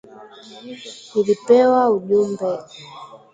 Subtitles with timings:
[1.13, 2.47] nilipewa ujumbe